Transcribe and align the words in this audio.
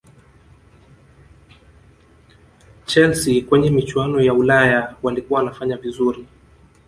Chelsea 2.87 3.41
kwenye 3.45 3.69
michuano 3.71 4.21
ya 4.21 4.33
Ulaya 4.33 4.95
walikuwa 5.03 5.39
wanafanya 5.39 5.77
vizuri 5.77 6.27